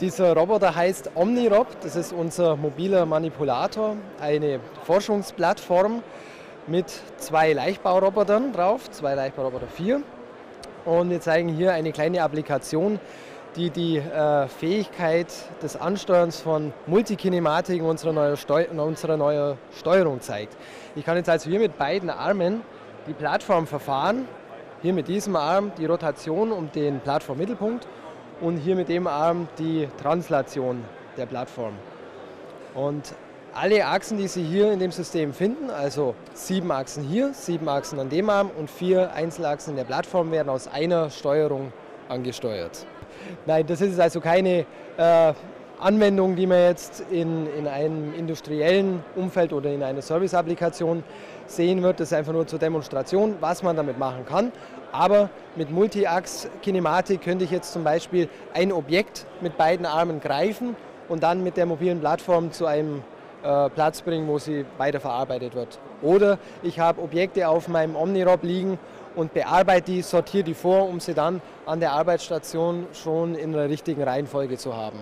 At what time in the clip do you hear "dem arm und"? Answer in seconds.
38.08-38.68